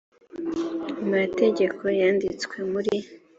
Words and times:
amategeko 1.03 1.83
yanditswe 1.99 2.57
muri 2.71 2.95